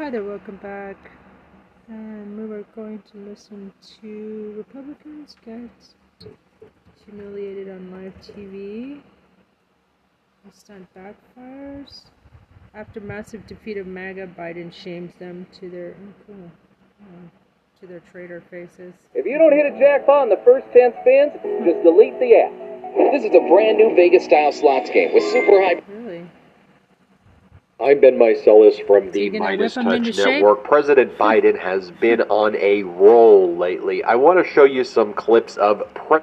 [0.00, 0.96] Hi there, welcome back.
[1.88, 5.68] And we were going to listen to Republicans get
[7.04, 9.02] humiliated on live TV.
[10.46, 12.06] The stunt backfires.
[12.72, 15.94] After massive defeat of MAGA, Biden shames them to their
[16.32, 16.50] oh,
[17.02, 18.94] uh, to their traitor faces.
[19.12, 21.32] If you don't hit a jackpot in the first 10 spins,
[21.66, 22.52] just delete the app.
[23.12, 25.82] This is a brand new Vegas style slots game with super high.
[27.82, 30.26] I'm Ben Meiselas from the Meidas whip 'em into Touch shape?
[30.42, 30.64] Network.
[30.64, 34.04] President Biden has been on a roll lately.
[34.04, 36.20] I want to show you some clips of pre-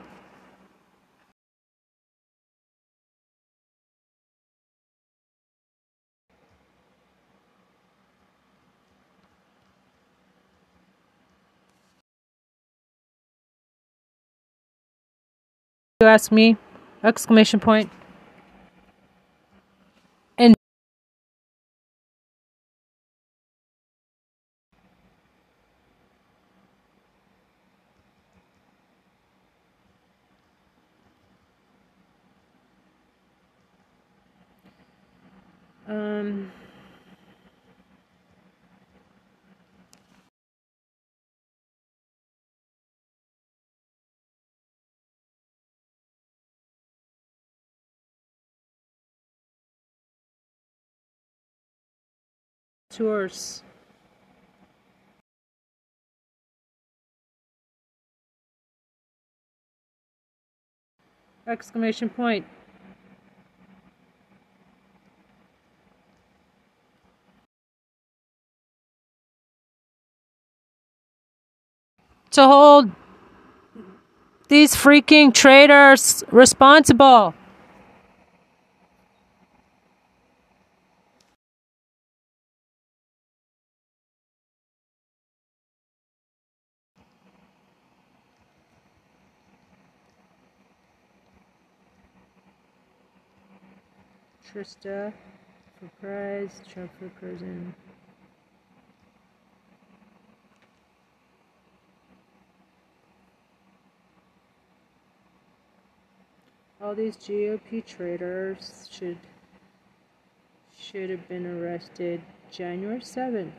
[16.01, 16.57] You ask me?
[17.03, 17.89] Exclamation point.
[20.37, 20.53] And
[35.87, 36.51] um
[52.97, 53.61] tours.
[61.45, 62.45] Exclamation point.
[72.31, 72.91] To hold
[74.47, 77.33] these freaking traitors responsible.
[94.53, 95.13] Trista
[95.79, 97.75] for prize, Trump for prison.
[106.87, 109.17] All these GOP traitors should
[110.79, 113.51] should have been arrested January 7th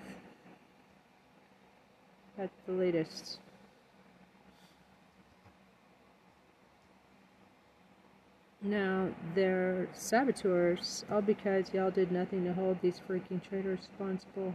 [2.38, 3.40] at the latest.
[8.62, 14.54] Now, they're saboteurs, all because y'all did nothing to hold these freaking traitors responsible.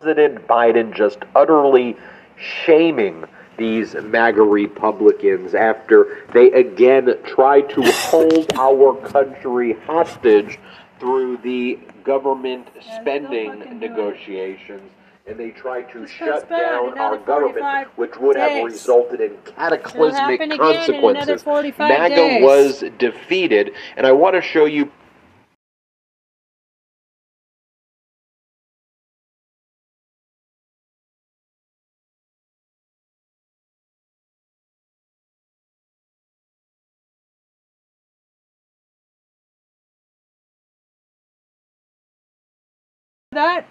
[0.00, 1.94] President Biden just utterly
[2.38, 3.26] shaming
[3.62, 7.80] these MAGA Republicans after they again try to
[8.10, 10.58] hold our country hostage
[10.98, 13.90] through the government spending fucking do it.
[13.90, 14.90] negotiations.
[15.28, 20.50] And they try to shut down our government, which would have resulted in cataclysmic happen
[20.50, 21.46] again in consequences.
[21.78, 22.42] MAGA days.
[22.42, 24.90] was defeated, and I want to show you
[43.42, 43.66] That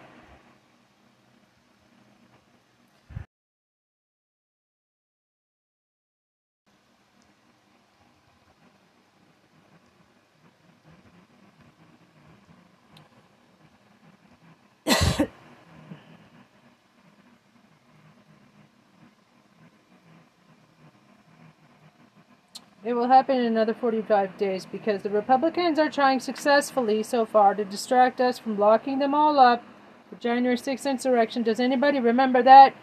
[22.84, 27.54] It will happen in another 45 days because the Republicans are trying successfully so far
[27.54, 29.64] to distract us from locking them all up
[30.10, 31.44] for January 6th insurrection.
[31.44, 32.74] Does anybody remember that?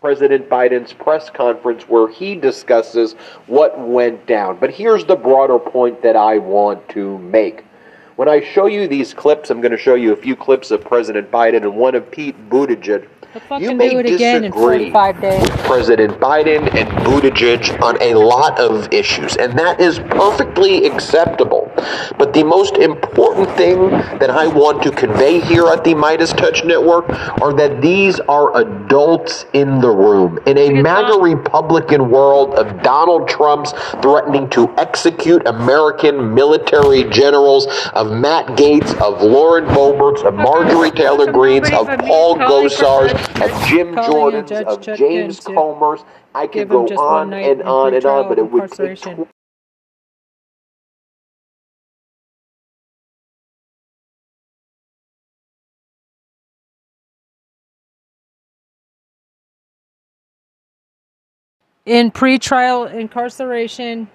[0.00, 3.14] President Biden's press conference where he discusses
[3.48, 4.58] what went down.
[4.58, 7.64] But here's the broader point that I want to make.
[8.22, 10.84] When I show you these clips, I'm going to show you a few clips of
[10.84, 13.08] President Biden and one of Pete Buttigieg.
[13.58, 15.40] You may do it again in disagree 45 days.
[15.40, 21.72] with President Biden and Buttigieg on a lot of issues, and that is perfectly acceptable.
[22.18, 26.62] But the most important thing that I want to convey here at the Meidas Touch
[26.62, 27.08] Network
[27.40, 30.38] are that these are adults in the room.
[30.46, 33.72] In a MAGA Republican world of Donald Trump's
[34.02, 41.32] threatening to execute American military generals, of Matt Gaetz, of Lauren Boeberts, of Marjorie Taylor
[41.32, 46.04] Greenes, of Paul Gosars, of Jim Jordans, of James Comers.
[46.34, 49.02] I could go on and on and on, but it would take.
[61.84, 64.08] in pretrial incarceration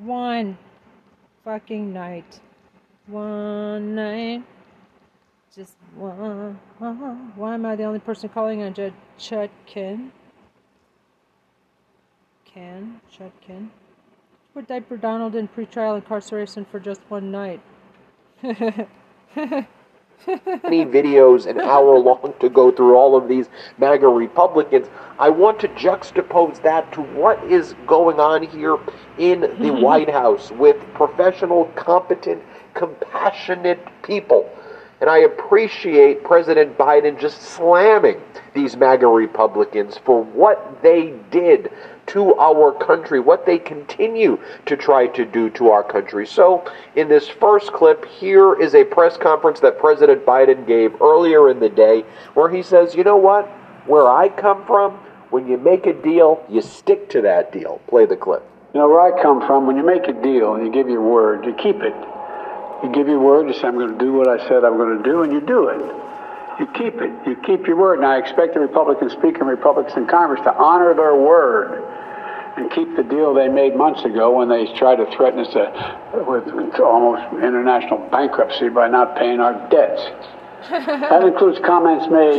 [0.00, 0.56] One
[1.44, 2.40] fucking night.
[3.06, 4.42] One night.
[5.54, 6.58] Just one.
[7.36, 10.10] Why am I the only person calling on Judge Chutkan?
[12.46, 13.00] Ken?
[13.12, 13.68] Chutkan?
[14.54, 17.60] Put Diaper Donald in pretrial incarceration for just one night.
[20.26, 24.88] many videos an hour long to go through all of these MAGA Republicans.
[25.18, 28.78] I want to juxtapose that to what is going on here
[29.18, 32.42] in the White House with professional, competent,
[32.74, 34.50] compassionate people.
[35.00, 38.20] And I appreciate President Biden just slamming
[38.54, 41.72] these MAGA Republicans for what they did
[42.08, 46.26] to our country, what they continue to try to do to our country.
[46.26, 46.64] So,
[46.96, 51.60] in this first clip, here is a press conference that President Biden gave earlier in
[51.60, 52.04] the day
[52.34, 53.46] where he says, you know what?
[53.86, 54.92] Where I come from,
[55.30, 57.80] when you make a deal, you stick to that deal.
[57.88, 58.42] Play the clip.
[58.74, 61.02] You know, where I come from, when you make a deal and you give your
[61.02, 61.94] word, you keep it.
[62.82, 64.96] You give your word, you say, I'm going to do what I said I'm going
[64.96, 66.09] to do, and you do it.
[66.60, 67.10] You keep it.
[67.26, 67.98] You keep your word.
[67.98, 71.82] And I expect the Republican Speaker and Republicans in Congress to honor their word
[72.58, 75.72] and keep the deal they made months ago when they tried to threaten us uh,
[76.12, 80.02] to, with almost international bankruptcy by not paying our debts.
[80.70, 82.36] that includes comments made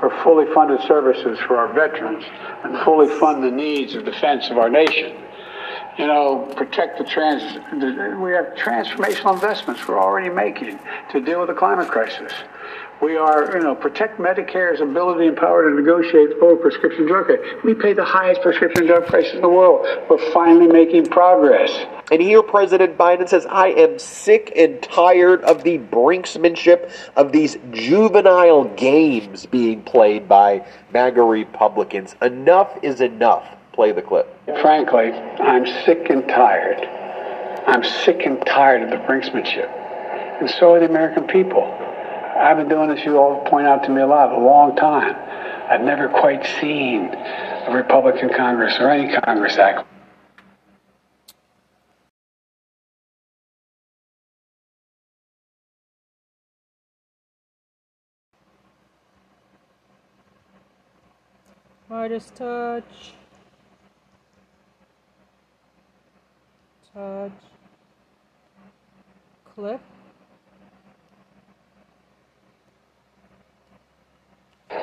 [0.00, 2.24] for fully funded services for our veterans
[2.64, 5.16] and fully fund the needs of defense of our nation.
[6.00, 7.42] You know, protect the trans.
[7.74, 10.78] We have transformational investments we're already making
[11.12, 12.32] to deal with the climate crisis.
[13.02, 17.42] We are, you know, protect Medicare's ability and power to negotiate full prescription drug rates.
[17.64, 19.86] We pay the highest prescription drug prices in the world.
[20.08, 21.70] We're finally making progress.
[22.10, 27.58] And here President Biden says, I am sick and tired of the brinksmanship of these
[27.72, 30.64] juvenile games being played by
[30.94, 32.16] MAGA Republicans.
[32.22, 33.56] Enough is enough.
[33.80, 34.28] Play the clip.
[34.60, 36.86] Frankly, I'm sick and tired.
[37.66, 39.70] I'm sick and tired of the brinksmanship.
[40.38, 41.64] And so are the American people.
[41.64, 45.16] I've been doing this, you all point out to me a lot, a long time.
[45.70, 49.88] I've never quite seen a Republican Congress or any Congress act.
[61.90, 63.14] Meidas touch.
[66.94, 67.32] Touch.
[69.54, 69.80] Clip.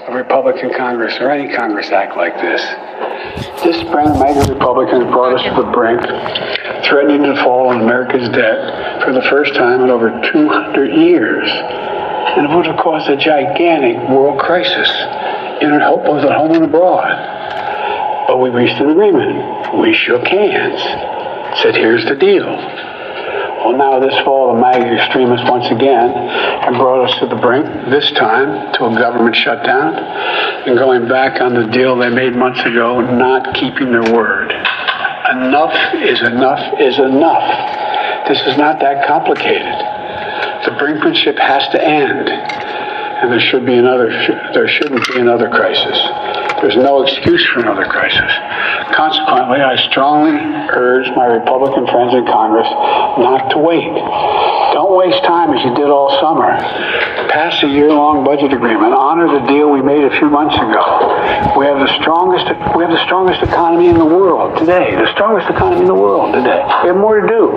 [0.07, 2.61] a Republican Congress or any Congress act like this.
[3.61, 6.01] This spring, MAGA Republicans brought us to the brink,
[6.85, 11.49] threatening to fall on America's debt for the first time in over 200 years.
[11.51, 14.89] And it would have caused a gigantic world crisis
[15.61, 18.27] in both at home and abroad.
[18.27, 19.79] But we reached an agreement.
[19.81, 21.16] We shook hands.
[21.61, 22.45] Said, here's the deal.
[22.45, 27.65] Well, now this fall, the MAGA extremists once again have brought us to the brink,
[27.89, 29.97] this time to a government shutdown,
[30.69, 34.51] and going back on the deal they made months ago, not keeping their word.
[34.51, 38.27] Enough is enough is enough.
[38.29, 39.75] This is not that complicated.
[40.63, 44.07] The brinkmanship has to end, and there should be another.
[44.53, 45.97] There shouldn't be another crisis.
[46.61, 48.31] There's no excuse for another crisis.
[48.97, 50.33] Consequently, I strongly
[50.73, 52.65] urge my Republican friends in Congress
[53.21, 53.93] not to wait.
[54.73, 56.49] Don't waste time as you did all summer.
[57.29, 58.97] Pass a year-long budget agreement.
[58.97, 60.81] Honor the deal we made a few months ago.
[61.61, 64.97] We have the strongest we have the strongest economy in the world today.
[64.97, 66.65] The strongest economy in the world today.
[66.81, 67.53] We have more to do.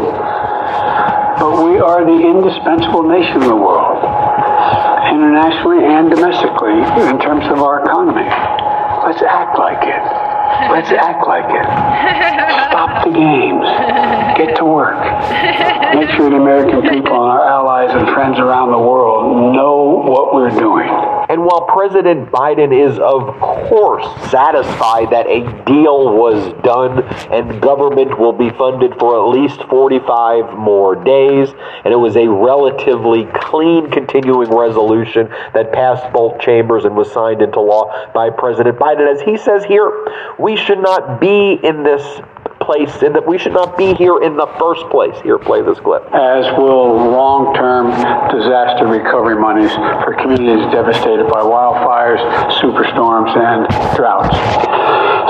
[1.40, 3.96] But we are the indispensable nation in the world,
[5.08, 8.28] internationally and domestically, in terms of our economy.
[9.08, 10.19] Let's act like it.
[10.70, 12.66] Let's act like it.
[13.04, 13.64] The games.
[14.36, 15.00] Get to work.
[15.94, 20.34] Make sure the American people and our allies and friends around the world know what
[20.34, 20.88] we're doing.
[21.30, 28.18] And while President Biden is, of course, satisfied that a deal was done and government
[28.18, 31.48] will be funded for at least 45 more days,
[31.84, 37.42] and it was a relatively clean continuing resolution that passed both chambers and was signed
[37.42, 40.06] into law by President Biden, as he says here,
[40.38, 42.02] we should not be in this
[42.70, 45.18] place and that we should not be here in the first place.
[45.26, 46.06] Here, play this clip.
[46.14, 47.90] As will long term
[48.30, 49.74] disaster recovery monies
[50.06, 52.22] for communities devastated by wildfires,
[52.62, 53.66] superstorms, and
[53.98, 54.30] droughts.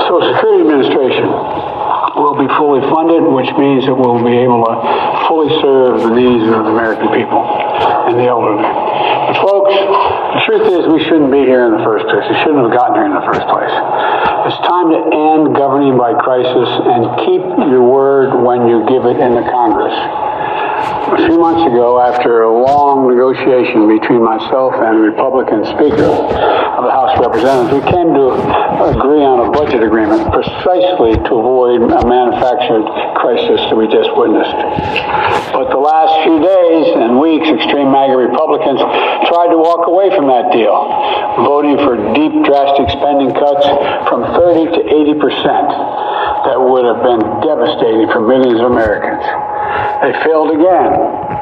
[0.05, 1.25] Social Security Administration
[2.21, 4.77] will be fully funded, which means that we'll be able to
[5.25, 8.61] fully serve the needs of the American people and the elderly.
[9.41, 12.21] Folks, the truth is we shouldn't be here in the first place.
[12.29, 13.73] We shouldn't have gotten here in the first place.
[14.43, 19.21] It's time to end governing by crisis and keep your word when you give it
[19.21, 19.93] in the Congress.
[21.01, 26.93] A few months ago, after a long negotiation between myself and Republican Speaker of the
[26.93, 28.37] House of Representatives, we came to
[28.85, 32.85] agree on a budget agreement precisely to avoid a manufactured
[33.17, 34.53] crisis that we just witnessed.
[35.49, 38.79] But the last few days and weeks, extreme MAGA Republicans
[39.25, 40.85] tried to walk away from that deal,
[41.43, 43.65] voting for deep, drastic spending cuts
[44.05, 45.67] from 30 to 80 percent
[46.45, 49.50] that would have been devastating for millions of Americans.
[50.01, 50.91] They failed again.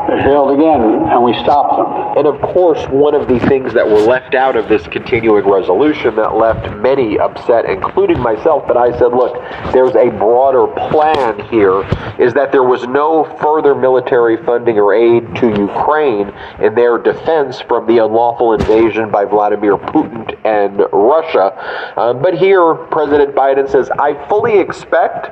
[0.09, 2.17] They failed again, and we stopped them.
[2.17, 6.15] And of course, one of the things that were left out of this continuing resolution
[6.15, 9.35] that left many upset, including myself, but I said, look,
[9.71, 11.83] there's a broader plan here,
[12.19, 17.61] is that there was no further military funding or aid to Ukraine in their defense
[17.61, 21.93] from the unlawful invasion by Vladimir Putin and Russia.
[21.97, 25.29] Um, but here, President Biden says, I fully expect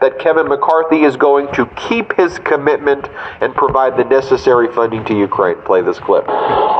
[0.00, 3.08] that Kevin McCarthy is going to keep his commitment
[3.40, 5.60] and provide the necessary funding to Ukraine.
[5.62, 6.26] Play this clip.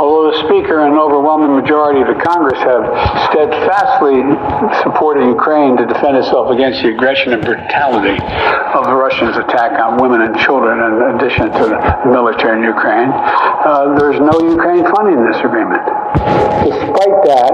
[0.00, 2.88] Although the Speaker and an overwhelming majority of the Congress have
[3.28, 4.24] steadfastly
[4.80, 8.16] supported Ukraine to defend itself against the aggression and brutality
[8.72, 11.76] of the Russians' attack on women and children, in addition to the
[12.08, 15.84] military in Ukraine, uh, there's no Ukraine funding in this agreement.
[16.64, 17.52] Despite that,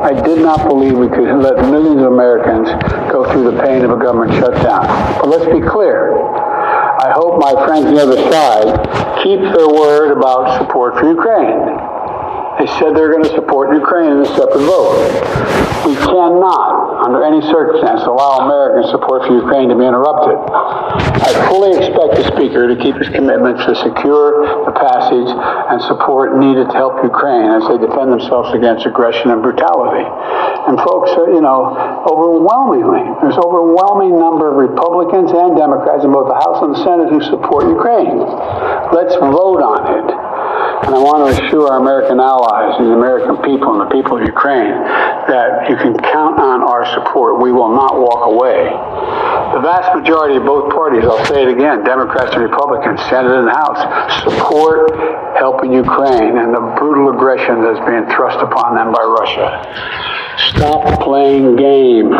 [0.00, 2.72] I did not believe we could let millions of Americans
[3.12, 4.88] go through the pain of a government shutdown.
[5.20, 6.16] But let's be clear.
[7.02, 11.58] I hope my friends on the other side keep their word about support for Ukraine.
[12.62, 14.94] They said they're going to support Ukraine in a separate vote.
[15.82, 20.38] We cannot, under any circumstance, allow American support for Ukraine to be interrupted.
[20.38, 26.38] I fully expect the Speaker to keep his commitment to secure the passage and support
[26.38, 30.06] needed to help Ukraine as they defend themselves against aggression and brutality.
[30.70, 31.74] And folks, uh, you know,
[32.06, 37.10] overwhelmingly, there's overwhelming number of Republicans and Democrats in both the House and the Senate
[37.10, 38.22] who support Ukraine.
[38.94, 40.06] Let's vote on it.
[40.82, 44.18] And I want to assure our American allies, and the American people, and the people
[44.18, 44.74] of Ukraine
[45.30, 47.40] that you can count on our support.
[47.40, 48.66] We will not walk away.
[49.54, 53.48] The vast majority of both parties, I'll say it again, Democrats and Republicans, Senate and
[53.48, 53.80] House,
[54.24, 54.90] support
[55.38, 59.62] helping Ukraine and the brutal aggression that's being thrust upon them by Russia.
[60.50, 62.16] Stop playing games.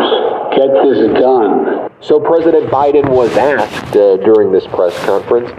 [0.55, 1.89] Get this done.
[2.01, 5.49] So President Biden was asked uh, during this press conference,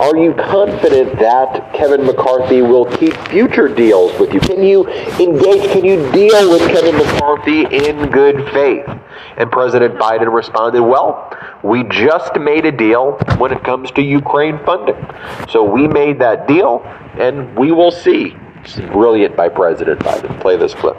[0.00, 4.40] are you confident that Kevin McCarthy will keep future deals with you?
[4.40, 8.88] Can you engage, can you deal with Kevin McCarthy in good faith?
[9.36, 14.58] And President Biden responded, well, we just made a deal when it comes to Ukraine
[14.64, 14.96] funding.
[15.50, 16.82] So we made that deal,
[17.18, 18.34] and we will see.
[18.64, 20.40] It's brilliant by President Biden.
[20.40, 20.96] Play this clip.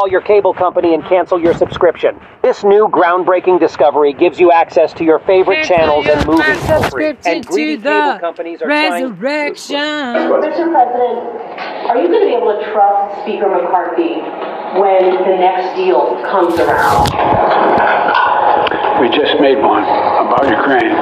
[0.00, 2.18] Call your cable company and cancel your subscription.
[2.40, 7.14] This new groundbreaking discovery gives you access to your favorite channels and movies for free.
[7.26, 9.10] And greedy cable companies are trying.
[9.10, 9.76] resurrection.
[9.76, 10.72] Mr.
[10.72, 11.20] President,
[11.84, 14.24] are you going to be able to trust Speaker McCarthy
[14.80, 17.04] when the next deal comes around?
[19.04, 20.96] We just made one about Ukraine,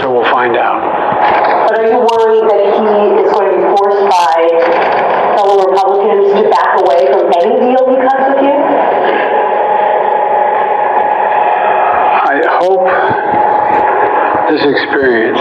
[0.00, 0.80] so we'll find out.
[1.68, 6.50] But are you worried that he is going to be forced by fellow Republicans to
[6.50, 8.56] back away from any deal he cuts with you?
[12.26, 12.84] I hope
[14.50, 15.40] this experience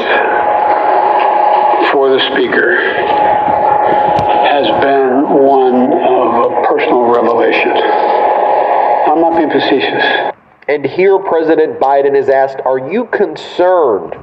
[1.92, 2.78] for the Speaker
[4.48, 7.72] has been one of personal revelation.
[9.08, 10.34] I'm not being facetious.
[10.68, 14.16] And here President Biden is asked, Are you concerned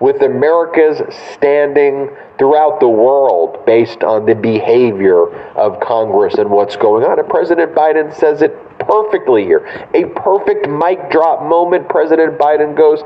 [0.00, 1.00] with America's
[1.32, 7.20] standing throughout the world based on the behavior of Congress and what's going on?
[7.20, 9.66] And President Biden says it perfectly here.
[9.94, 11.88] A perfect mic drop moment.
[11.88, 13.02] President Biden goes,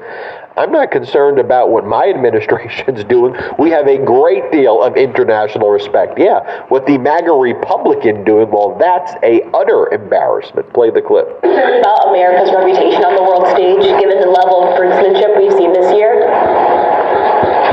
[0.57, 3.37] I'm not concerned about what my administration's doing.
[3.59, 6.19] We have a great deal of international respect.
[6.19, 10.73] Yeah, what the MAGA Republican doing, well, that's a utter embarrassment.
[10.73, 11.43] Play the clip.
[11.43, 15.73] Concerned about America's reputation on the world stage, given the level of brinksmanship we've seen
[15.73, 16.25] this year?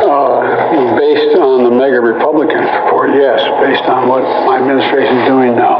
[0.04, 3.40] Uh, based on the MAGA Republican report, yes.
[3.64, 5.80] Based on what my administration is doing, now.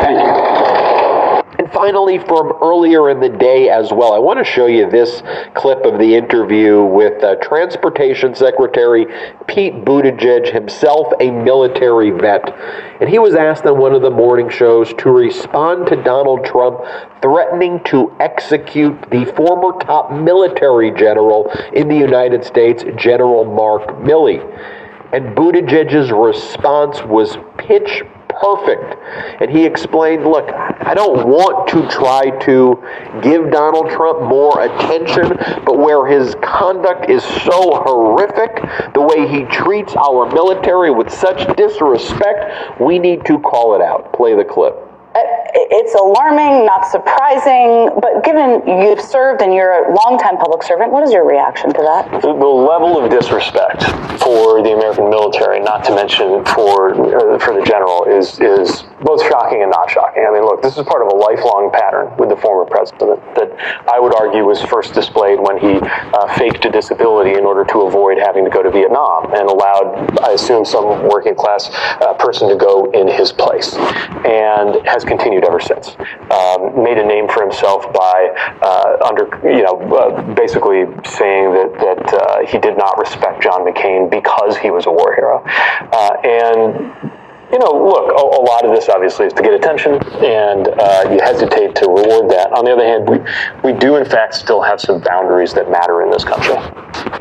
[0.00, 0.53] Thank you.
[1.64, 5.22] And finally, from earlier in the day as well, I want to show you this
[5.54, 9.06] clip of the interview with uh, Transportation Secretary
[9.48, 12.54] Pete Buttigieg, himself a military vet.
[13.00, 16.80] And he was asked on one of the morning shows to respond to Donald Trump
[17.22, 24.38] threatening to execute the former top military general in the United States, General Mark Milley.
[25.14, 28.02] And Buttigieg's response was pitch
[28.40, 29.00] perfect.
[29.40, 32.82] And he explained, look, I don't want to try to
[33.22, 35.28] give Donald Trump more attention,
[35.64, 41.56] but where his conduct is so horrific, the way he treats our military with such
[41.56, 44.12] disrespect, we need to call it out.
[44.12, 44.83] Play the clip
[45.16, 51.04] it's alarming, not surprising, but given you've served and you're a longtime public servant, what
[51.04, 52.10] is your reaction to that?
[52.20, 53.84] The, the level of disrespect
[54.20, 59.22] for the American military, not to mention for uh, for the general, is is both
[59.28, 60.24] shocking and not shocking.
[60.26, 63.52] I mean, look, this is part of a lifelong pattern with the former president that
[63.92, 67.82] I would argue was first displayed when he uh, faked a disability in order to
[67.82, 72.48] avoid having to go to Vietnam and allowed, I assume, some working class uh, person
[72.48, 73.74] to go in his place,
[74.24, 75.96] and has continued ever since.
[76.30, 81.72] Um, made a name for himself by uh, under you know uh, basically saying that
[81.80, 86.16] that uh, he did not respect John McCain because he was a war hero, uh,
[86.24, 87.12] and
[87.54, 89.94] you know, look, a, a, lot of this obviously is to get attention,
[90.24, 92.50] and uh, you hesitate to reward that.
[92.50, 93.22] On the other hand, we,
[93.62, 96.58] we do in fact still have some boundaries that matter in this country.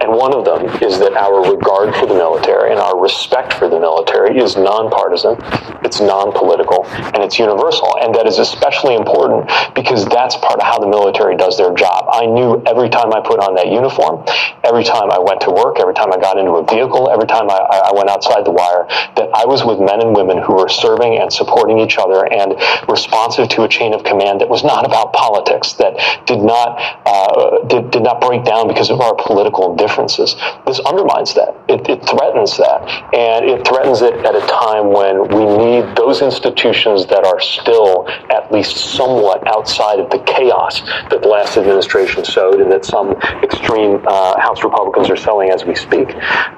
[0.02, 3.70] And one of them is that our regard for the military and our respect for
[3.70, 5.38] the military is nonpartisan,
[5.86, 7.94] it's non political, and it's universal.
[8.02, 12.10] And that is especially important because that's part of how the military does their job.
[12.10, 14.25] I knew every time I put on that uniform,
[14.66, 17.50] every time I went to work, every time I got into a vehicle, every time
[17.50, 20.70] I, I went outside the wire, that I was with men and women who were
[20.70, 22.56] serving and supporting each other and
[22.88, 25.94] responsive to a chain of command that was not about politics, that
[26.25, 30.36] did not uh, did, did not break down because of our political differences.
[30.65, 31.56] This undermines that.
[31.68, 32.82] It, it threatens that,
[33.13, 38.08] and it threatens it at a time when we need those institutions that are still
[38.30, 43.12] at least somewhat outside of the chaos that the last administration sowed and that some
[43.44, 46.09] extreme uh, House Republicans are sowing as we speak.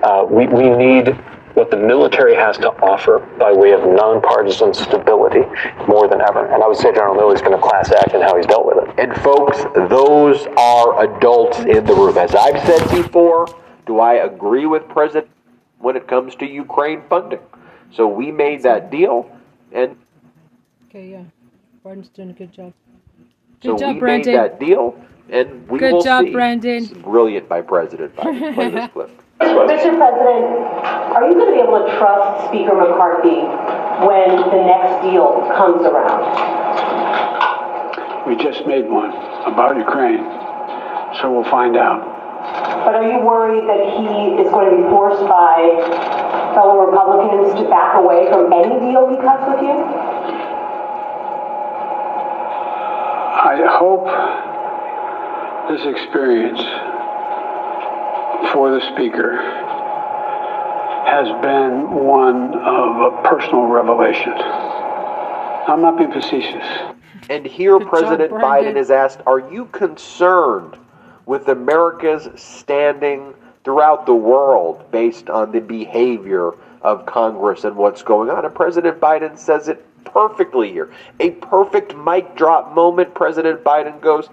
[0.04, 1.17] Uh, we, we need
[1.56, 5.41] what the military has to offer by way of nonpartisan stability
[5.88, 6.46] more than ever.
[6.54, 8.78] And I would say General Milley's been a class act in how he's dealt with
[8.88, 9.00] it.
[9.00, 12.18] And folks, those are adults in the room.
[12.18, 13.48] As I've said before,
[13.88, 15.30] do I agree with President
[15.80, 17.39] when it comes to Ukraine funding?
[17.91, 19.30] So we made that deal,
[19.72, 19.96] and
[20.89, 21.24] okay, yeah,
[21.84, 22.74] Barton's doing a good job.
[23.62, 24.34] Good so job, we Brandon.
[24.34, 26.32] made that deal, and we good will job, see.
[26.32, 26.84] Brandon.
[26.84, 28.54] It's brilliant by President Biden.
[28.56, 29.22] Play this clip.
[29.39, 29.91] Mr.
[29.98, 30.45] President,
[31.12, 33.43] are you going to be able to trust Speaker McCarthy
[34.08, 36.24] when the next deal comes around?
[38.28, 39.12] We just made one
[39.43, 40.24] about Ukraine,
[41.19, 42.02] so we'll find out.
[42.86, 47.69] But are you worried that he is going to be forced by fellow Republicans to
[47.69, 49.76] back away from any deal he cuts with you?
[53.36, 54.08] I hope
[55.69, 56.62] this experience
[58.56, 59.36] for the Speaker
[61.06, 64.32] has been one of a personal revelation.
[64.32, 66.65] I'm not being facetious.
[67.30, 68.78] And here, Good President job, Biden Brandon.
[68.78, 70.78] is asked Are you concerned
[71.26, 73.34] with America's standing
[73.65, 78.46] throughout the world based on the behavior of Congress and what's going on?
[78.46, 80.94] And President Biden says it perfectly here.
[81.20, 83.13] A perfect mic drop moment.
[83.15, 84.30] President Biden goes,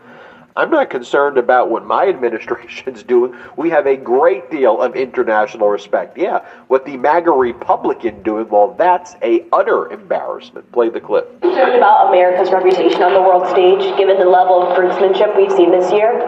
[0.55, 3.35] I'm not concerned about what my administration's doing.
[3.57, 6.19] We have a great deal of international respect.
[6.19, 10.71] Yeah, what the MAGA Republican doing, well, that's a utter embarrassment.
[10.73, 11.41] Play the clip.
[11.41, 15.71] concerned about America's reputation on the world stage, given the level of brinksmanship we've seen
[15.71, 16.21] this year?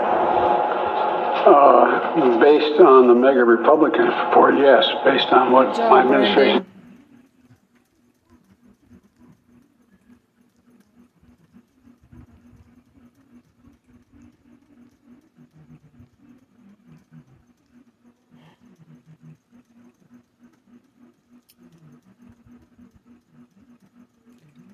[1.45, 4.87] Uh, based on the MAGA Republican report, yes.
[5.05, 6.65] Based on what Good my administration.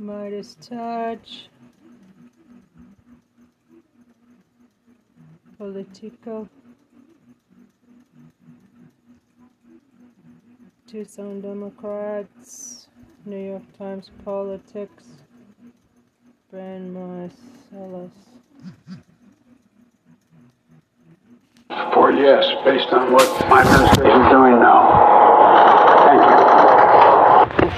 [0.01, 1.49] Meidas touch.
[5.59, 6.49] Politico.
[10.87, 12.89] Tucson Democrats.
[13.27, 15.05] New York Times Politics.
[16.51, 18.11] Brand Marcellus.
[22.01, 22.45] report, yes.
[22.65, 25.10] Based on what my administration is doing now.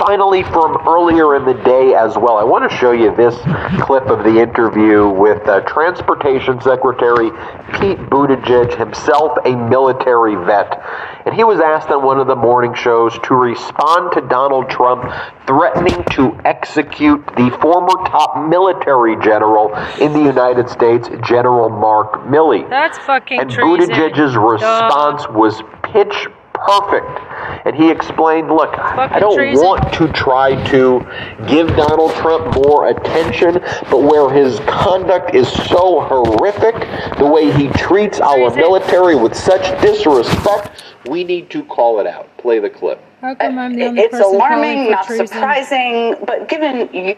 [0.06, 0.24] Thank you.
[0.24, 3.34] And finally, from earlier in the day as well, I want to show you this
[3.82, 7.30] clip of the interview with uh, Transportation Secretary
[7.72, 10.80] Pete Buttigieg, himself a military vet.
[11.24, 15.04] And he was asked on one of the morning shows to respond to Donald Trump
[15.46, 22.68] threatening to execute the former top military general in the United States, General Mark Milley.
[22.68, 23.94] That's fucking And treason.
[23.94, 27.31] Buttigieg's response was pitch perfect.
[27.64, 29.64] And he explained, look, I don't treason.
[29.64, 31.00] want to try to
[31.48, 33.54] give Donald Trump more attention,
[33.90, 36.74] but where his conduct is so horrific,
[37.18, 38.58] the way he treats our Treason.
[38.58, 42.28] military with such disrespect, we need to call it out.
[42.38, 43.00] Play the clip.
[43.20, 45.26] How come I'm the only It's person alarming, for not treason?
[45.28, 47.16] surprising, but given you.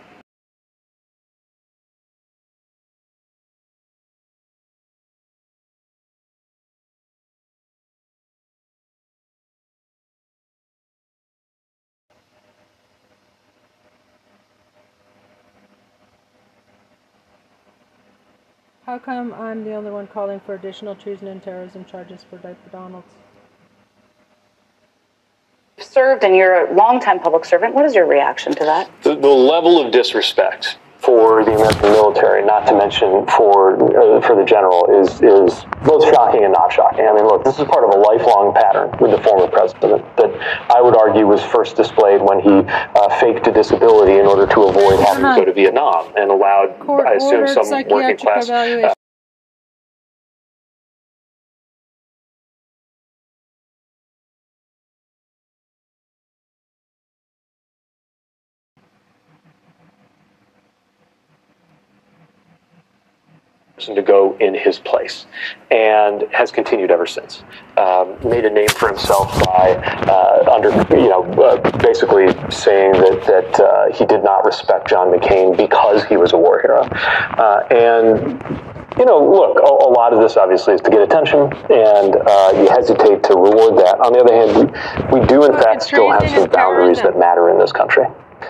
[18.94, 22.70] How come I'm the only one calling for additional treason and terrorism charges for Diaper
[22.70, 23.12] Donalds?
[25.78, 27.74] served and you're a longtime public servant.
[27.74, 28.88] What is your reaction to that?
[29.02, 34.36] The, the level of disrespect for the American military, not to mention for uh, for
[34.36, 37.06] the general, is is both shocking and not shocking.
[37.06, 40.32] I mean, look, this is part of a lifelong pattern with the former president that
[40.74, 44.62] I would argue was first displayed when he uh, faked a disability in order to
[44.62, 48.94] avoid having to go to Vietnam and allowed, Court I assume, some working class.
[63.78, 65.26] To go in his place
[65.70, 67.42] and has continued ever since.
[67.76, 69.74] Um, made a name for himself by
[70.06, 75.08] uh, under you know uh, basically saying that that uh, he did not respect John
[75.08, 78.40] McCain because he was a war hero, uh, and
[78.96, 82.52] you know, look, a, a, lot of this obviously is to get attention, and uh,
[82.54, 83.98] you hesitate to reward that.
[83.98, 87.50] On the other hand, we, we do in fact still have some boundaries that matter
[87.50, 88.04] in this country.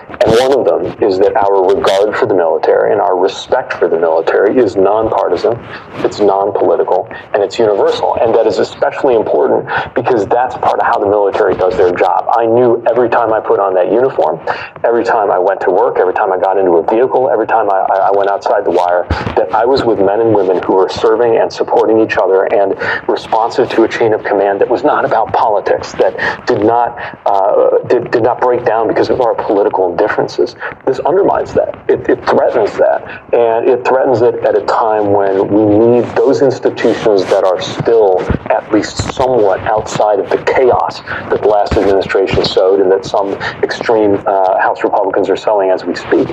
[0.09, 3.87] And one of them is that our regard for the military and our respect for
[3.87, 5.57] the military is nonpartisan,
[6.05, 8.15] it's non political, and it's universal.
[8.21, 12.27] And that is especially important because that's part of how the military does their job.
[12.35, 14.39] I knew every time I put on that uniform,
[14.83, 17.69] every time I went to work, every time I got into a vehicle, every time
[17.71, 19.05] I, I went outside the wire,
[19.35, 22.75] that I was with men and women who were serving and supporting each other and
[23.07, 27.79] responsive to a chain of command that was not about politics, that did not, uh,
[27.87, 30.55] did, did not break down because of our political differences.
[30.85, 31.75] This undermines that.
[31.89, 33.33] It, it, threatens that.
[33.33, 38.21] And it threatens it at a time when we need those institutions that are still
[38.51, 43.33] at least somewhat outside of the chaos that the last administration sowed and that some
[43.63, 46.27] extreme uh, House Republicans are sowing as we speak.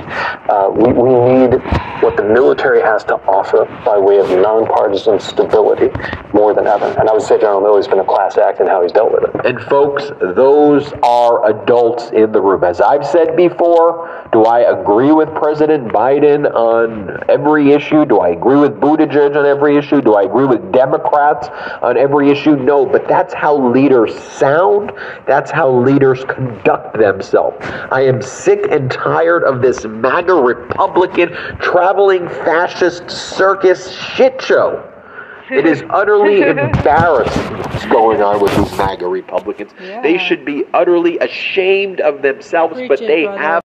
[0.49, 1.61] Uh, we, we need
[2.03, 5.89] what the military has to offer by way of nonpartisan stability
[6.33, 6.85] more than ever.
[6.99, 9.23] And I would say General Milley's been a class act in how he's dealt with
[9.23, 9.45] it.
[9.45, 12.63] And folks, those are adults in the room.
[12.63, 18.03] As I've said before, do I agree with President Biden on every issue?
[18.03, 20.01] Do I agree with Buttigieg on every issue?
[20.01, 21.49] Do I agree with Democrats
[21.83, 22.55] on every issue?
[22.55, 24.91] No, but that's how leaders sound.
[25.27, 27.57] That's how leaders conduct themselves.
[27.91, 34.89] I am sick and tired of this MAGA Republican traveling fascist circus shit show.
[35.51, 39.71] It is utterly embarrassing what's going on with these MAGA Republicans.
[39.79, 40.01] Yeah.
[40.01, 43.37] They should be utterly ashamed of themselves, Preach but they brother.
[43.37, 43.63] have.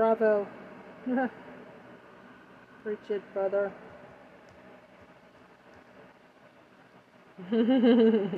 [0.00, 0.46] Bravo.
[2.82, 3.70] Preach it, brother.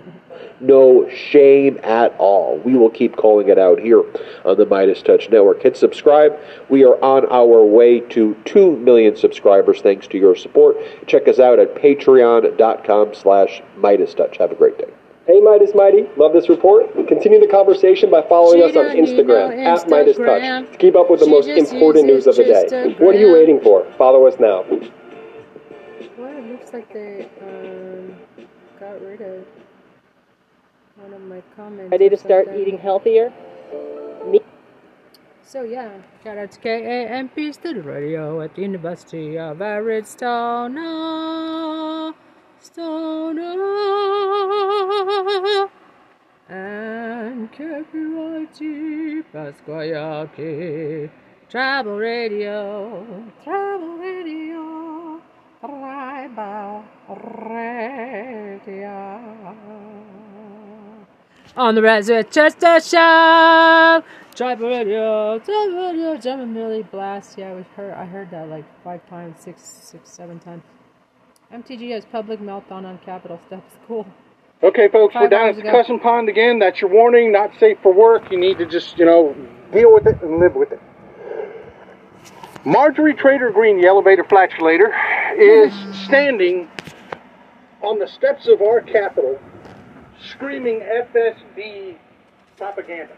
[0.61, 2.59] no shame at all.
[2.65, 4.03] We will keep calling it out here
[4.45, 5.63] on the Meidas Touch Network.
[5.63, 6.37] Hit subscribe.
[6.69, 10.79] We are on our way to 2 million subscribers thanks to your support.
[11.07, 14.37] Check us out at patreon.com slash Meidas Touch.
[14.39, 14.93] Have a great day.
[15.33, 16.93] Hey Meidas Mighty, love this report.
[17.09, 20.77] Continue the conversation by following She us on don't Instagram no at Meidas Touch to
[20.77, 22.67] keep up with the She most important news of the day.
[22.69, 23.01] Instagram.
[23.01, 23.91] What are you waiting for?
[23.97, 24.63] Follow us now.
[26.19, 28.15] Well, it looks like they um,
[28.79, 29.47] got rid of
[30.97, 31.91] one of my comments.
[31.91, 33.33] Ready to start eating healthier?
[34.27, 34.43] Me-
[35.43, 35.93] so yeah,
[36.23, 40.83] shout out to KAMP Student Radio at the University of Arizona.
[42.63, 45.71] Stoner oh.
[46.49, 51.11] and copyrighty Pasquayaki.
[51.51, 53.05] Travel radio,
[53.43, 55.21] travel radio,
[55.61, 56.85] tribal
[57.51, 59.21] radio.
[61.57, 64.05] On the Chester Show,
[64.37, 67.37] tribal radio, tribal radio, German Millie Blast.
[67.37, 70.63] Yeah, we heard, I heard that like five times, six, six, seven times.
[71.53, 73.75] MTG has public meltdown on Capitol steps.
[73.87, 74.07] Cool.
[74.63, 75.71] Okay, folks, we're down at ago.
[75.71, 76.59] Cushion Pond again.
[76.59, 77.31] That's your warning.
[77.31, 78.31] Not safe for work.
[78.31, 79.37] You need to just, you know,
[79.71, 80.81] deal with it and live with it.
[82.65, 84.95] Marjorie Traitor Green, the elevator flatulator,
[85.37, 85.75] is
[86.07, 86.71] standing
[87.83, 89.39] on the steps of our Capitol
[90.31, 91.97] screaming FSB
[92.57, 93.13] propaganda.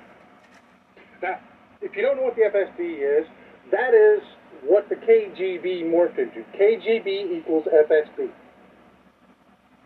[1.23, 1.39] Now,
[1.83, 3.27] if you don't know what the FSB is,
[3.71, 4.23] that is
[4.63, 6.45] what the KGB morphed into.
[6.59, 8.31] KGB equals FSB.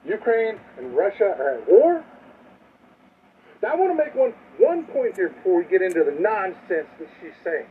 [0.05, 2.05] Ukraine and Russia are at war.
[3.63, 6.87] Now, I want to make one, one point here before we get into the nonsense
[6.99, 7.67] that she's saying.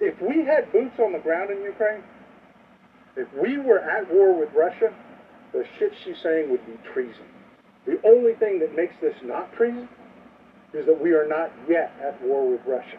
[0.00, 2.02] If we had boots on the ground in Ukraine,
[3.16, 4.92] if we were at war with Russia,
[5.52, 7.26] the shit she's saying would be treason.
[7.86, 9.88] The only thing that makes this not treason
[10.72, 12.98] is that we are not yet at war with Russia.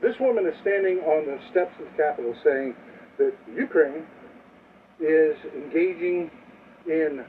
[0.00, 2.74] This woman is standing on the steps of the Capitol saying
[3.18, 4.04] that Ukraine
[5.00, 6.30] is engaging
[6.86, 7.24] in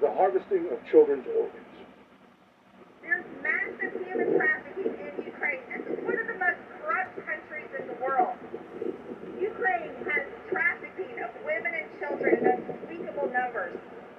[0.00, 1.62] the harvesting of children's organs.
[3.02, 5.62] There's massive human trafficking in Ukraine.
[5.70, 8.34] This is one of the most corrupt countries in the world.
[9.38, 13.78] Ukraine has trafficking of women and children in unspeakable numbers.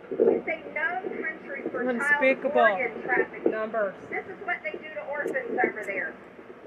[0.09, 3.51] It's a known country for Unspeakable child organ trafficking.
[3.51, 3.93] numbers.
[4.09, 6.15] This is what they do to orphans over there.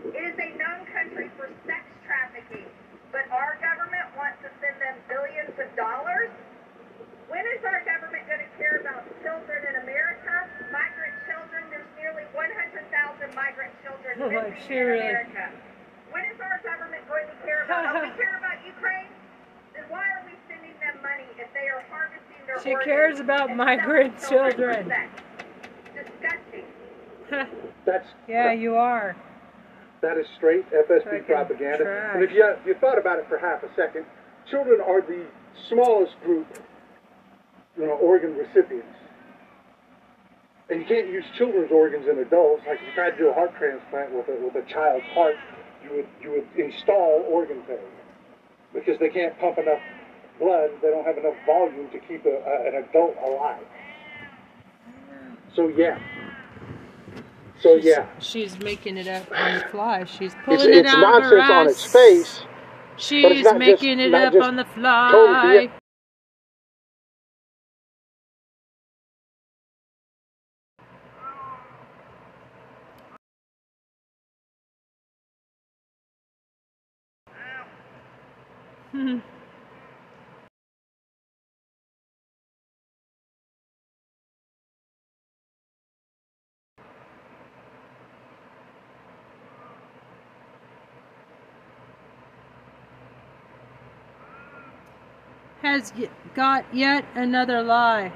[0.05, 2.67] It is a known country for sex trafficking,
[3.13, 6.31] but our government wants to send them billions of dollars.
[7.29, 10.49] When is our government going to care about children in America?
[10.73, 12.91] Migrant children, there's nearly 100,000
[13.37, 15.45] migrant children Oh, missing she in really- uh, America.
[16.11, 17.97] When is our government going to care about?
[17.97, 19.07] oh, we care about Ukraine.
[19.77, 22.65] Then why are we sending them money if they are harvesting their own?
[22.65, 24.91] She cares about migrant selling children.
[24.91, 26.03] for?
[26.03, 26.67] Disgusting.
[27.85, 29.15] That's yeah, you are.
[30.03, 31.85] That is straight FSB propaganda.
[31.85, 32.15] trash.
[32.15, 34.07] And if you, if you thought about it for half a second,
[34.51, 35.27] children are the
[35.69, 36.47] smallest group,
[37.77, 38.97] you know, organ recipients.
[40.71, 42.63] And you can't use children's organs in adults.
[42.67, 45.35] Like if you tried to do a heart transplant with a, with a child's heart,
[45.85, 47.83] you would, you would install organ failure.
[48.73, 49.83] Because they can't pump enough
[50.39, 53.67] blood, they don't have enough volume to keep a, a, an adult alive.
[55.57, 55.99] So yeah.
[57.61, 58.07] So yeah.
[58.21, 60.05] She's making it up on the fly.
[60.05, 61.71] She's pulling It's, it it's out of her nonsense on ass.
[61.71, 62.45] its face.
[63.21, 64.65] but it's She's making just, it up just on the
[65.13, 65.71] totally fly.
[95.71, 95.93] Has
[96.35, 98.13] got yet another lie.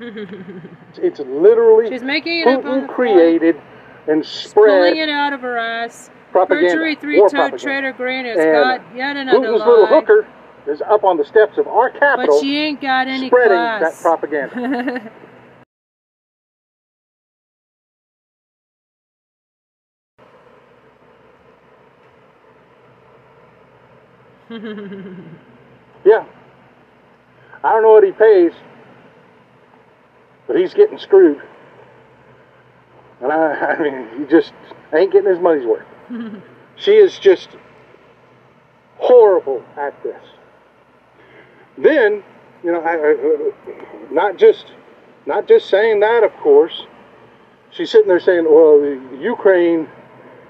[1.02, 2.94] It's literally She's making it up on Putin fly.
[2.94, 3.60] created
[4.06, 6.08] and Pulling it out of her ass.
[6.32, 6.68] Propaganda.
[6.74, 7.58] Perjury three-toed.
[7.58, 10.26] Traitor Green has And got yet another Putin's little hooker
[10.66, 12.36] is up on the steps of our capital.
[12.36, 13.80] But she ain't got any spreading class.
[13.80, 15.10] that propaganda.
[26.04, 26.24] yeah.
[27.64, 28.52] I don't know what he pays,
[30.46, 31.42] but he's getting screwed.
[33.20, 34.52] And I, I mean, he just
[34.94, 35.86] ain't getting his money's worth.
[36.78, 37.48] She is just
[38.98, 40.22] horrible at this.
[41.76, 42.22] Then,
[42.62, 44.66] you know, I, I, not just
[45.26, 46.86] not just saying that, of course.
[47.70, 48.80] She's sitting there saying, "Well,
[49.20, 49.88] Ukraine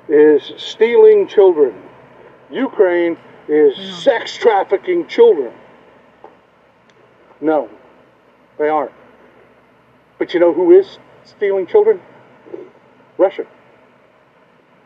[0.08, 1.74] is stealing children.
[2.50, 3.16] Ukraine
[3.48, 5.52] is sex trafficking children."
[7.40, 7.68] No,
[8.58, 8.92] they aren't.
[10.18, 12.00] But you know who is stealing children?
[13.16, 13.46] Russia.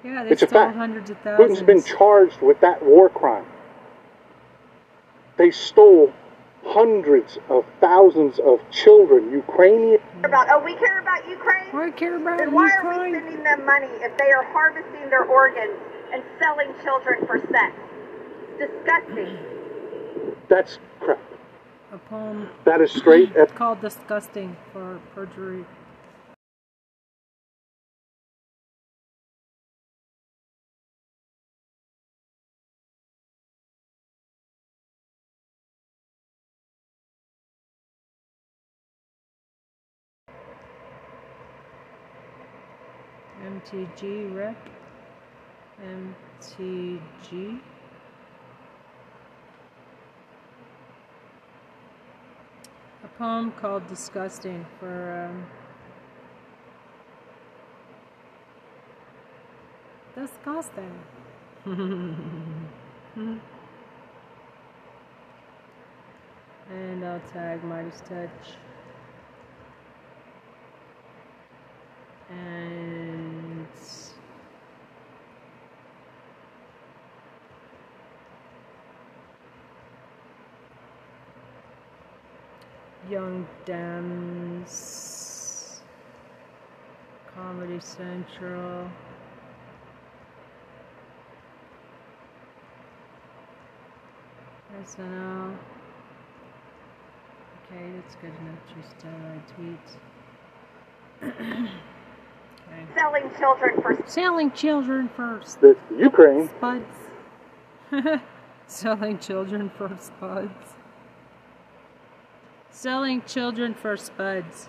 [0.05, 0.77] Yeah, they It's a stole fact.
[0.77, 1.59] hundreds of thousands.
[1.61, 3.45] Putin's been charged with that war crime.
[5.37, 6.12] They stole
[6.65, 10.01] hundreds of thousands of children, Ukrainian.
[10.25, 11.87] About, oh, we care about Ukraine?
[11.87, 15.25] We care about Then why are we sending them money if they are harvesting their
[15.25, 15.77] organs
[16.12, 17.75] and selling children for sex?
[18.59, 19.38] Disgusting.
[20.49, 21.19] That's crap.
[21.93, 25.65] A poem That is straight F- called Disgusting for perjury.
[43.42, 44.57] MTG rep.
[45.85, 47.61] MTG.
[53.02, 55.46] A poem called Disgusting for um,
[60.14, 61.00] Disgusting.
[66.70, 68.57] and I'll tag Meidas Touch.
[83.12, 84.70] Young Dems,
[87.35, 88.88] Comedy Central.
[94.83, 95.55] SNL.
[97.66, 98.62] Okay, that's good enough.
[98.75, 99.98] Just uh, tweets.
[101.22, 102.87] okay.
[102.96, 105.61] Selling children for Selling children first.
[105.61, 106.96] The Ukraine Spuds.
[108.66, 110.82] Selling children for spuds.
[112.83, 114.68] Selling children for spuds.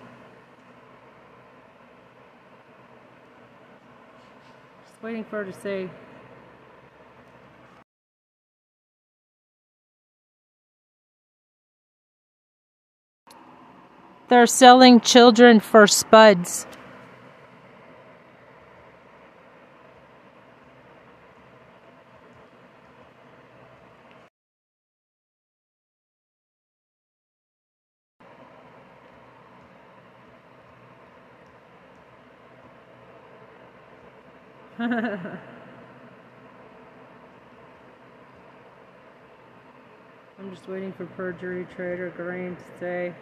[4.86, 5.90] Just waiting for her to say.
[14.28, 16.68] They're selling children for spuds.
[34.84, 35.40] I'm
[40.50, 43.14] just waiting for perjury traitor Green to say.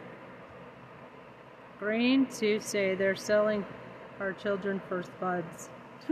[1.79, 3.65] Green to say they're selling
[4.19, 5.71] our children for spuds.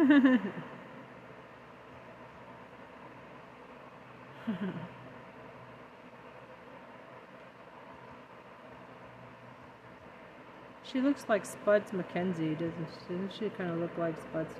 [10.84, 13.14] she looks like Spuds MacKenzie, doesn't she?
[13.14, 14.54] Doesn't she kind of look like Spuds?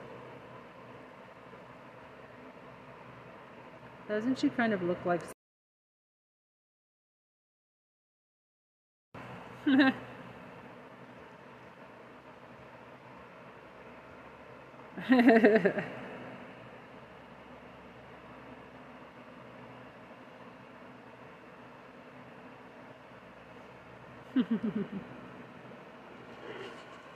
[4.11, 5.21] Doesn't she kind of look like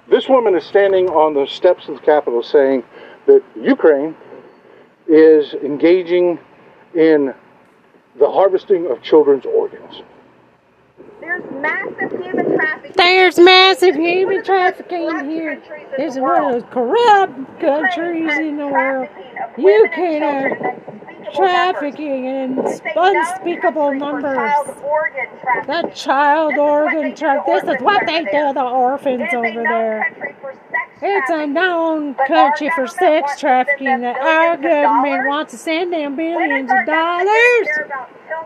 [0.08, 2.84] This woman is standing on the steps of the Capitol saying
[3.26, 4.14] that Ukraine
[5.08, 6.38] is engaging
[6.94, 7.34] in
[8.18, 10.02] the harvesting of children's organs.
[11.20, 12.92] There's massive human trafficking.
[12.96, 15.62] There's massive human trafficking here.
[15.96, 19.08] This is one of those corrupt countries in the world.
[19.56, 22.58] You can have trafficking in
[22.96, 24.52] unspeakable numbers.
[25.66, 27.54] That child organ trafficking.
[27.66, 30.33] This is what they do to the orphans over there.
[31.06, 36.70] It's a known country for sex trafficking that our government wants to send them billions
[36.72, 37.68] of dollars.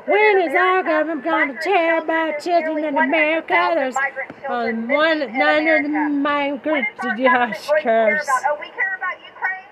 [0.07, 3.71] When is our government going to care about children in America?
[3.77, 6.09] There's uh, one, none of the
[7.81, 8.29] cares.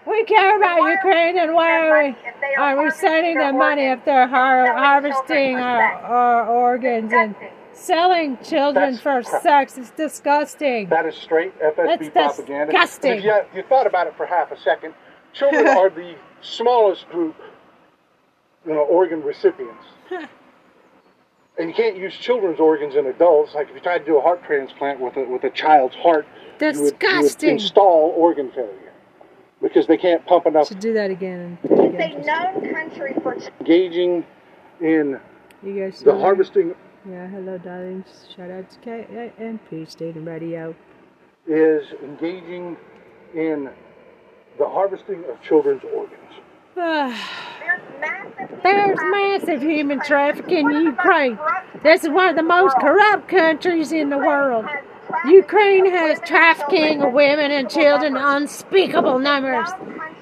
[0.07, 2.17] We care about Ukraine and why are we,
[2.57, 7.35] are we sending them money if they're har- harvesting our, our organs and
[7.77, 9.79] selling children That's- for sex?
[9.79, 10.89] It's disgusting.
[10.89, 12.73] That is straight FSB That's propaganda.
[12.73, 13.11] disgusting.
[13.13, 14.95] And If you, if you thought about it for half a second,
[15.33, 17.37] children are the smallest group,
[18.67, 19.85] you know, organ recipients.
[21.59, 23.55] and you can't use children's organs in adults.
[23.55, 26.27] Like if you tried to do a heart transplant with a with a child's heart,
[26.61, 27.51] you would, you would Disgusting.
[27.51, 28.93] install organ failure
[29.63, 30.69] because they can't pump enough.
[30.69, 31.59] Should do that again.
[31.65, 34.25] It's a known country for Engaging
[34.81, 35.19] in
[35.63, 36.01] You guys.
[36.03, 36.75] the harvesting
[37.09, 38.27] Yeah, hello, darlings.
[38.35, 40.75] Shout out to KMP State and Radio.
[41.47, 42.77] is engaging
[43.33, 43.71] in
[44.59, 46.21] the harvesting of children's organs.
[48.65, 51.39] There's massive human trafficking in Ukraine.
[51.85, 54.67] This is one of the most corrupt countries in the world.
[55.29, 59.69] Ukraine has trafficking of women and children in unspeakable numbers.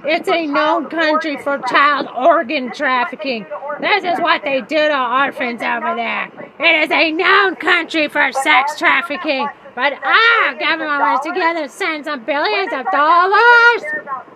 [0.04, 3.46] It's a known country for child organ trafficking.
[3.80, 6.43] This is what they do to orphans over there.
[6.58, 9.48] It is a known country for sex trafficking.
[9.74, 13.82] But our government wants together send some billions of dollars.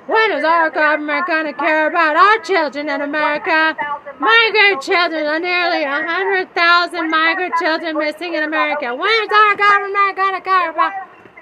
[0.09, 3.77] When is our government going to care about our children in America?
[4.19, 8.93] Migrant children are nearly 100,000 migrant children missing in America.
[8.97, 10.93] When is our government going to care about?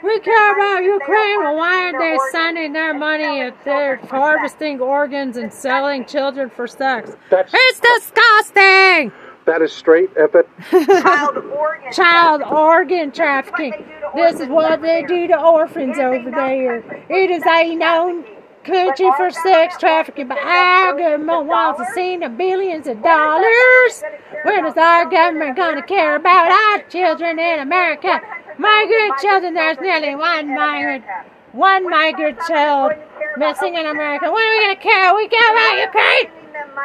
[0.03, 1.39] We care about Ukraine.
[1.43, 6.67] Well, why are they sending their money if they're harvesting organs and selling children for
[6.67, 7.17] sex?
[7.31, 9.11] That's- it's disgusting.
[9.47, 10.49] That is straight epic.
[10.71, 11.93] Child organ.
[11.93, 13.73] Child organ trafficking.
[14.15, 16.79] This is what they do to orphans over there.
[17.09, 18.25] It is a known
[18.65, 24.03] country for sex trafficking, but our government wants to see the billions of dollars.
[24.43, 28.21] When is our government going to care about our children in America?
[28.59, 31.05] Migrant children, there's nearly one migrant,
[31.53, 32.93] one migrant child
[33.37, 34.33] missing in America.
[34.33, 35.15] When are we going to care?
[35.15, 36.36] We care about Ukraine.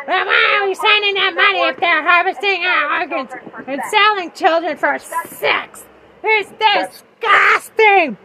[0.05, 3.31] Why are we sending them money if they're harvesting our organs
[3.67, 5.85] and selling children for sex?
[6.23, 8.17] It's disgusting.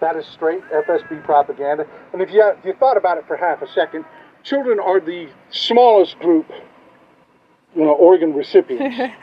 [0.00, 1.86] That is straight FSB propaganda.
[2.12, 4.04] And if you, if you thought about it for half a second,
[4.42, 6.50] children are the smallest group,
[7.74, 8.96] you know, organ recipients.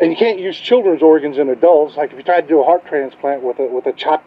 [0.00, 1.96] and you can't use children's organs in adults.
[1.96, 4.26] Like if you tried to do a heart transplant with a with a chopped